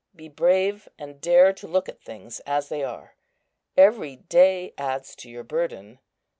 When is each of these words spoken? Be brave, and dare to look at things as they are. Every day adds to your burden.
Be 0.15 0.29
brave, 0.29 0.89
and 0.97 1.21
dare 1.21 1.53
to 1.53 1.67
look 1.67 1.87
at 1.87 2.01
things 2.01 2.39
as 2.39 2.69
they 2.69 2.83
are. 2.83 3.17
Every 3.77 4.15
day 4.15 4.73
adds 4.75 5.15
to 5.17 5.29
your 5.29 5.43
burden. 5.43 5.99